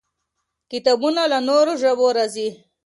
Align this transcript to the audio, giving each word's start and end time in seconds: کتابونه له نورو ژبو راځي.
کتابونه 0.71 1.21
له 1.31 1.39
نورو 1.49 1.73
ژبو 1.81 2.07
راځي. 2.17 2.49